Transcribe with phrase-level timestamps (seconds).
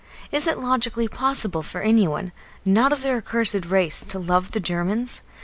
[0.31, 2.31] Is it logically possible for anyone,
[2.65, 5.21] not of their accursed race, to love the Germans?